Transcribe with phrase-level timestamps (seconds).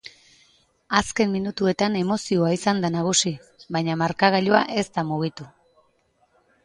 [0.99, 3.35] Azken minutuetan emozioa izan da nagusi,
[3.77, 5.51] baina markagailua ez da mugitu.